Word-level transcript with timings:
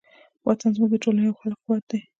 وطن 0.47 0.69
زموږ 0.75 0.89
د 0.91 0.95
ټولنې 1.03 1.27
او 1.29 1.39
خلکو 1.41 1.61
قوت 1.65 1.83
دی. 1.91 1.99